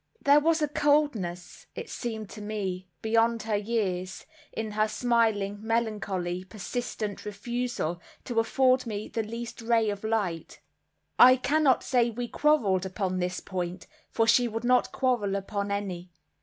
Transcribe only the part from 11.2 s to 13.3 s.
cannot say we quarreled upon